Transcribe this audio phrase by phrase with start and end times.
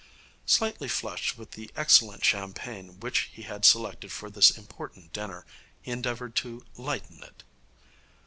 [0.47, 5.45] Slightly flushed with the excellent champagne which he had selected for this important dinner,
[5.79, 7.43] he endeavoured to lighten it.